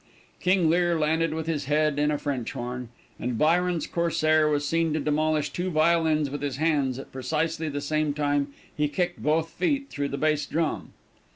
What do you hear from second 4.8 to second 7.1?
to demolish two violins with his hands